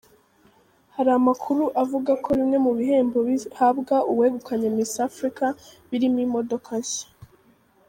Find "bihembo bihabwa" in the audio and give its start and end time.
2.77-3.95